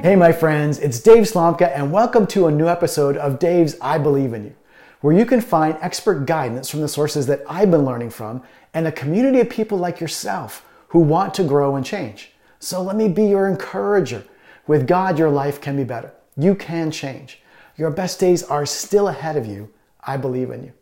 [0.00, 3.98] Hey, my friends, it's Dave Slomka, and welcome to a new episode of Dave's I
[3.98, 4.54] Believe in You,
[5.00, 8.86] where you can find expert guidance from the sources that I've been learning from and
[8.86, 12.30] a community of people like yourself who want to grow and change.
[12.60, 14.22] So let me be your encourager.
[14.68, 16.12] With God, your life can be better.
[16.36, 17.42] You can change.
[17.76, 19.68] Your best days are still ahead of you.
[20.00, 20.72] I believe in you.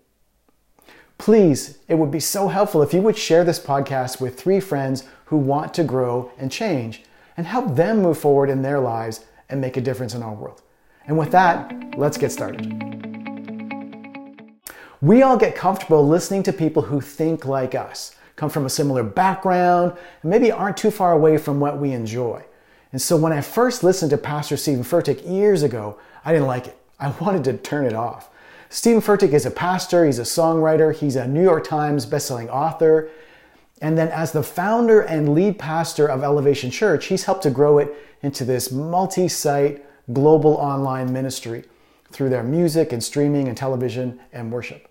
[1.17, 5.05] Please, it would be so helpful if you would share this podcast with three friends
[5.25, 7.03] who want to grow and change
[7.37, 10.63] and help them move forward in their lives and make a difference in our world.
[11.07, 12.83] And with that, let's get started.
[15.01, 19.03] We all get comfortable listening to people who think like us, come from a similar
[19.03, 19.93] background,
[20.23, 22.45] and maybe aren't too far away from what we enjoy.
[22.93, 26.69] And so when I first listened to Pastor Steven Furtick years ago, I didn't like
[26.69, 26.79] it.
[26.99, 28.31] I wanted to turn it off.
[28.69, 33.09] Steven Furtick is a pastor, he's a songwriter, he's a New York Times bestselling author,
[33.83, 37.79] and then, as the founder and lead pastor of Elevation Church, he's helped to grow
[37.79, 41.65] it into this multi site global online ministry
[42.11, 44.89] through their music and streaming and television and worship.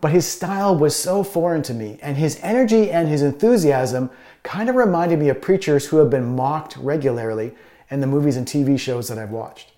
[0.00, 4.10] But his style was so foreign to me, and his energy and his enthusiasm
[4.42, 7.52] kind of reminded me of preachers who have been mocked regularly
[7.88, 9.70] in the movies and TV shows that I've watched.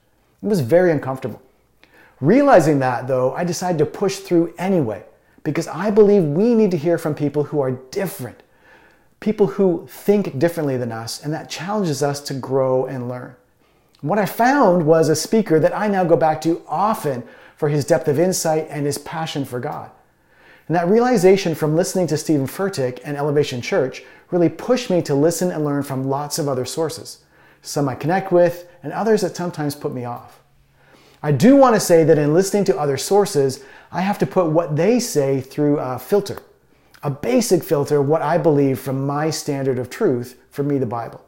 [0.43, 1.43] It was very uncomfortable.
[2.23, 5.05] Realizing that, though, I decided to push through anyway
[5.45, 8.43] because I believe we need to hear from people who are different,
[9.21, 13.37] people who think differently than us, and that challenges us to grow and learn.
[14.01, 17.23] What I found was a speaker that I now go back to often
[17.57, 19.91] for his depth of insight and his passion for God.
[20.67, 25.15] And that realization from listening to Steven Furtick and Elevation Church really pushed me to
[25.15, 27.19] listen and learn from lots of other sources,
[27.61, 30.41] some I connect with, and others that sometimes put me off.
[31.25, 34.51] I do want to say that in listening to other sources, I have to put
[34.51, 36.43] what they say through a filter,
[37.03, 41.25] a basic filter, what I believe from my standard of truth, for me, the Bible.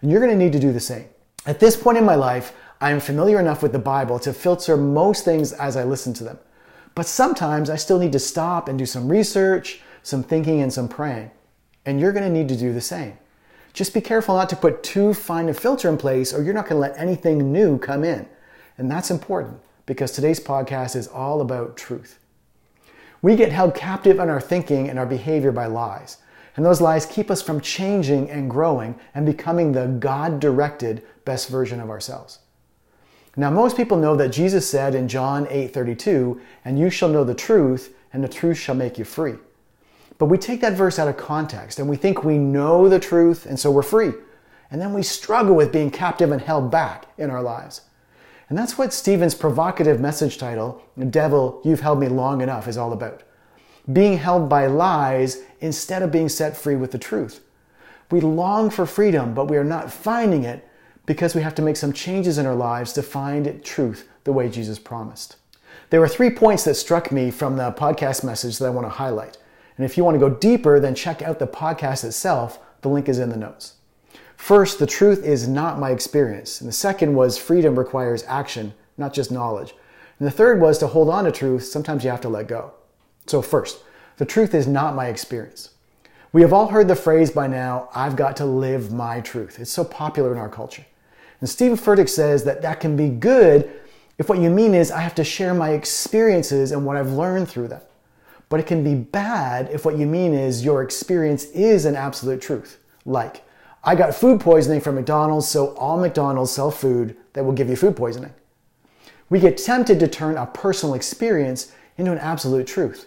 [0.00, 1.04] And you're going to need to do the same.
[1.44, 4.74] At this point in my life, I am familiar enough with the Bible to filter
[4.74, 6.38] most things as I listen to them.
[6.94, 10.88] But sometimes I still need to stop and do some research, some thinking, and some
[10.88, 11.30] praying.
[11.84, 13.18] And you're going to need to do the same.
[13.74, 16.66] Just be careful not to put too fine a filter in place, or you're not
[16.66, 18.26] going to let anything new come in.
[18.78, 22.18] And that's important because today's podcast is all about truth.
[23.22, 26.18] We get held captive in our thinking and our behavior by lies.
[26.56, 31.48] And those lies keep us from changing and growing and becoming the God directed best
[31.48, 32.38] version of ourselves.
[33.38, 37.24] Now, most people know that Jesus said in John 8 32, and you shall know
[37.24, 39.34] the truth, and the truth shall make you free.
[40.18, 43.46] But we take that verse out of context and we think we know the truth
[43.46, 44.12] and so we're free.
[44.70, 47.82] And then we struggle with being captive and held back in our lives.
[48.48, 52.92] And that's what Steven's provocative message title, Devil, You've Held Me Long Enough, is all
[52.92, 53.22] about.
[53.92, 57.40] Being held by lies instead of being set free with the truth.
[58.10, 60.68] We long for freedom, but we are not finding it
[61.06, 64.48] because we have to make some changes in our lives to find truth the way
[64.48, 65.36] Jesus promised.
[65.90, 68.90] There were three points that struck me from the podcast message that I want to
[68.90, 69.38] highlight.
[69.76, 72.58] And if you want to go deeper, then check out the podcast itself.
[72.82, 73.75] The link is in the notes.
[74.36, 76.60] First, the truth is not my experience.
[76.60, 79.74] And the second was freedom requires action, not just knowledge.
[80.18, 82.72] And the third was to hold on to truth, sometimes you have to let go.
[83.26, 83.82] So, first,
[84.18, 85.70] the truth is not my experience.
[86.32, 89.58] We have all heard the phrase by now, I've got to live my truth.
[89.58, 90.84] It's so popular in our culture.
[91.40, 93.70] And Steven Furtick says that that can be good
[94.18, 97.48] if what you mean is I have to share my experiences and what I've learned
[97.48, 97.82] through them.
[98.48, 102.40] But it can be bad if what you mean is your experience is an absolute
[102.40, 102.78] truth.
[103.04, 103.42] Like,
[103.88, 107.76] I got food poisoning from McDonald's, so all McDonald's sell food that will give you
[107.76, 108.34] food poisoning.
[109.30, 113.06] We get tempted to turn a personal experience into an absolute truth.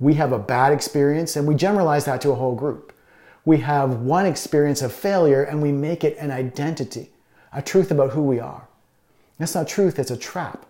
[0.00, 2.94] We have a bad experience and we generalize that to a whole group.
[3.44, 7.10] We have one experience of failure and we make it an identity,
[7.52, 8.66] a truth about who we are.
[9.38, 10.64] That's not truth, it's a trap.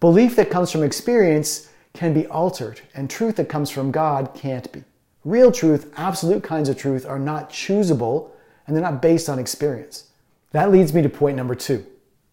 [0.00, 4.70] Belief that comes from experience can be altered, and truth that comes from God can't
[4.72, 4.84] be.
[5.24, 8.30] Real truth, absolute kinds of truth, are not choosable
[8.70, 10.10] and they're not based on experience.
[10.52, 11.84] That leads me to point number two.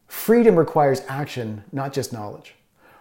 [0.06, 2.54] Freedom requires action, not just knowledge.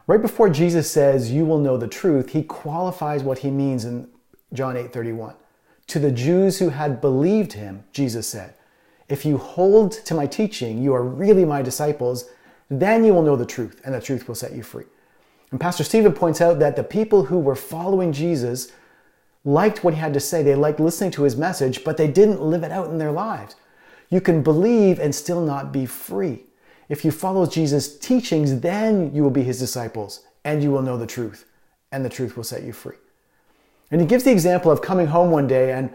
[0.06, 4.08] Right before Jesus says, You will know the truth, he qualifies what he means in
[4.54, 5.34] John 8 31.
[5.88, 8.54] To the Jews who had believed him, Jesus said,
[9.10, 12.30] If you hold to my teaching, you are really my disciples,
[12.70, 14.86] then you will know the truth, and the truth will set you free.
[15.50, 18.72] And Pastor Steven points out that the people who were following Jesus
[19.46, 22.42] liked what he had to say, they liked listening to his message, but they didn't
[22.42, 23.54] live it out in their lives.
[24.10, 26.42] You can believe and still not be free.
[26.88, 30.98] If you follow Jesus' teachings, then you will be his disciples and you will know
[30.98, 31.44] the truth,
[31.90, 32.96] and the truth will set you free.
[33.90, 35.90] And he gives the example of coming home one day and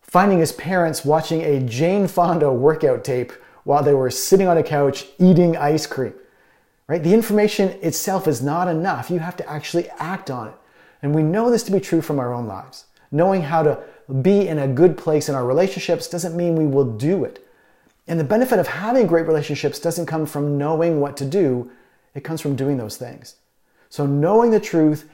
[0.00, 3.32] finding his parents watching a Jane Fonda workout tape
[3.64, 6.14] while they were sitting on a couch eating ice cream.
[6.88, 7.02] Right?
[7.02, 9.10] The information itself is not enough.
[9.10, 10.54] You have to actually act on it.
[11.02, 12.86] And we know this to be true from our own lives.
[13.10, 13.78] Knowing how to
[14.22, 17.46] be in a good place in our relationships doesn't mean we will do it.
[18.06, 21.70] And the benefit of having great relationships doesn't come from knowing what to do,
[22.14, 23.36] it comes from doing those things.
[23.90, 25.08] So, knowing the truth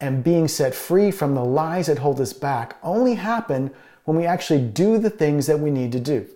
[0.00, 3.70] and being set free from the lies that hold us back only happen
[4.04, 6.26] when we actually do the things that we need to do.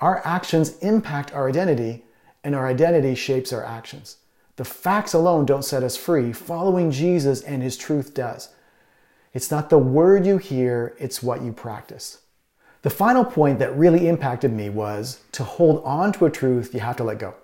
[0.00, 2.04] Our actions impact our identity,
[2.44, 4.16] and our identity shapes our actions.
[4.60, 6.34] The facts alone don't set us free.
[6.34, 8.50] Following Jesus and his truth does.
[9.32, 12.18] It's not the word you hear, it's what you practice.
[12.82, 16.80] The final point that really impacted me was to hold on to a truth, you
[16.80, 17.36] have to let go.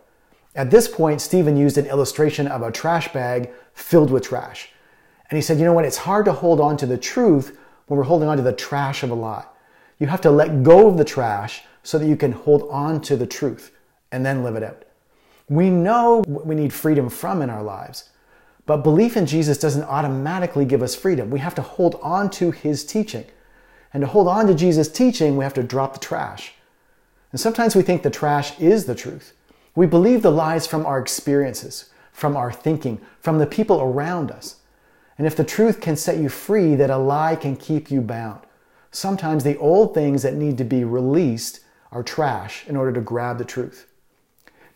[0.55, 4.69] At this point, Steven used an illustration of a trash bag filled with trash.
[5.31, 5.87] And he said, you know what?
[5.87, 9.03] It's hard to hold on to the truth when we're holding on to the trash
[9.03, 9.47] of a lie.
[9.99, 13.17] You have to let go of the trash so that you can hold on to
[13.17, 13.75] the truth
[14.13, 14.86] and then live it out.
[15.49, 18.11] We know what we need freedom from in our lives,
[18.67, 21.31] but belief in Jesus doesn't automatically give us freedom.
[21.31, 23.25] We have to hold on to his teaching.
[23.93, 26.53] And to hold on to Jesus' teaching, we have to drop the trash.
[27.31, 29.33] And sometimes we think the trash is the truth.
[29.75, 34.57] We believe the lies from our experiences, from our thinking, from the people around us.
[35.17, 38.41] And if the truth can set you free, that a lie can keep you bound.
[38.91, 41.61] Sometimes the old things that need to be released
[41.93, 43.87] are trash in order to grab the truth.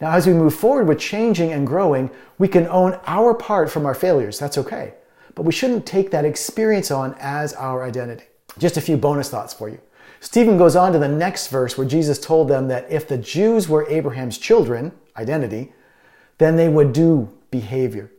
[0.00, 3.84] Now, as we move forward with changing and growing, we can own our part from
[3.84, 4.38] our failures.
[4.38, 4.94] That's okay.
[5.34, 8.24] But we shouldn't take that experience on as our identity.
[8.58, 9.80] Just a few bonus thoughts for you.
[10.20, 13.68] Steven goes on to the next verse where Jesus told them that if the Jews
[13.68, 15.72] were Abraham's children, identity,
[16.38, 18.10] then they would do behavior.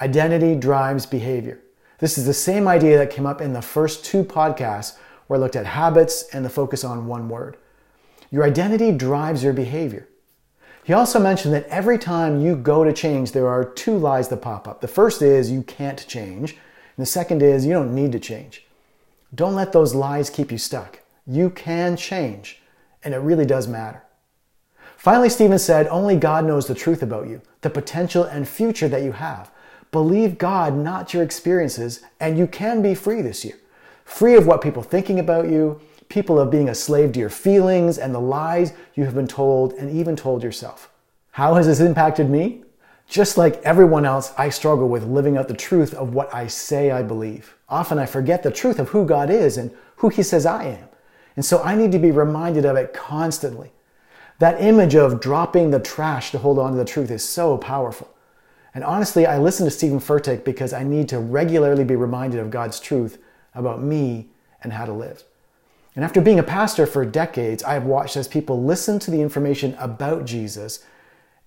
[0.00, 1.60] Identity drives behavior.
[1.98, 4.96] This is the same idea that came up in the first two podcasts
[5.26, 7.56] where I looked at habits and the focus on one word.
[8.30, 10.08] Your identity drives your behavior.
[10.86, 14.36] He also mentioned that every time you go to change, there are two lies that
[14.36, 14.80] pop up.
[14.80, 18.64] The first is you can't change, and the second is you don't need to change.
[19.34, 21.00] Don't let those lies keep you stuck.
[21.26, 22.62] You can change,
[23.02, 24.04] and it really does matter.
[24.96, 29.02] Finally, Steven said, Only God knows the truth about you, the potential and future that
[29.02, 29.50] you have.
[29.90, 33.58] Believe God, not your experiences, and you can be free this year.
[34.04, 37.98] Free of what people thinking about you, people of being a slave to your feelings
[37.98, 40.90] and the lies you have been told and even told yourself.
[41.32, 42.62] How has this impacted me?
[43.08, 46.90] Just like everyone else, I struggle with living out the truth of what I say
[46.90, 47.54] I believe.
[47.68, 50.88] Often I forget the truth of who God is and who He says I am.
[51.36, 53.70] And so I need to be reminded of it constantly.
[54.38, 58.12] That image of dropping the trash to hold on to the truth is so powerful.
[58.74, 62.50] And honestly, I listen to Steven Furtick because I need to regularly be reminded of
[62.50, 63.18] God's truth
[63.54, 64.28] about me
[64.62, 65.24] and how to live.
[65.96, 69.20] And after being a pastor for decades, I have watched as people listen to the
[69.20, 70.84] information about Jesus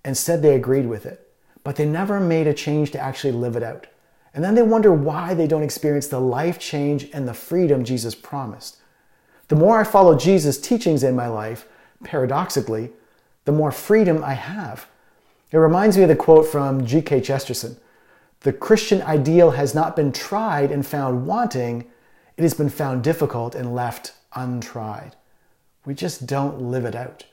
[0.04, 1.32] and said they agreed with it,
[1.64, 3.88] but they never made a change to actually live it out.
[4.34, 8.16] And then they wonder why they don't experience the life change and the freedom Jesus
[8.16, 8.78] promised.
[9.48, 11.66] The more I follow Jesus' teachings in my life,
[12.04, 12.92] paradoxically,
[13.46, 14.88] the more freedom I have
[15.52, 17.22] it reminds me of the quote from G.K.
[17.22, 17.78] Chesterton
[18.42, 21.90] The Christian ideal has not been tried and found wanting,
[22.38, 25.16] it has been found difficult and left untried.
[25.86, 27.26] We just don't live it out.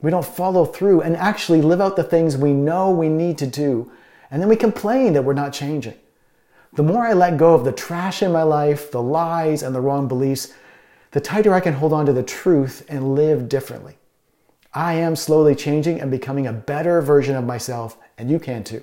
[0.00, 3.46] We don't follow through and actually live out the things we know we need to
[3.46, 3.90] do,
[4.30, 5.94] and then we complain that we're not changing.
[6.74, 9.80] The more I let go of the trash in my life, the lies, and the
[9.80, 10.52] wrong beliefs,
[11.10, 13.96] the tighter I can hold on to the truth and live differently.
[14.74, 18.82] I am slowly changing and becoming a better version of myself, and you can too.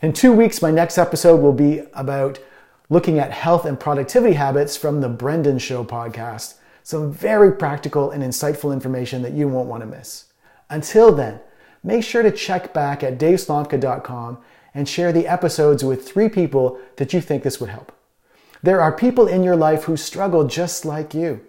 [0.00, 2.38] In two weeks, my next episode will be about
[2.88, 6.54] looking at health and productivity habits from the Brendon Show podcast.
[6.82, 10.26] Some very practical and insightful information that you won't want to miss.
[10.68, 11.40] Until then,
[11.82, 14.38] make sure to check back at daveslomka.com
[14.74, 17.92] and share the episodes with three people that you think this would help.
[18.62, 21.40] There are people in your life who struggle just like you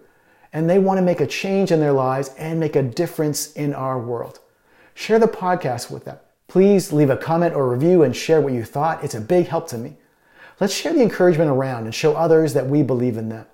[0.52, 3.74] and they want to make a change in their lives and make a difference in
[3.74, 4.38] our world.
[4.94, 6.18] Share the podcast with them.
[6.48, 9.04] Please leave a comment or review and share what you thought.
[9.04, 9.96] It's a big help to me.
[10.58, 13.46] Let's share the encouragement around and show others that we believe in them.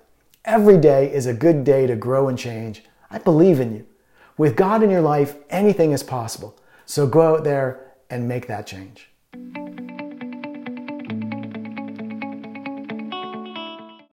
[0.45, 2.83] Every day is a good day to grow and change.
[3.11, 3.85] I believe in you.
[4.37, 6.57] With God in your life, anything is possible.
[6.85, 9.09] So go out there and make that change.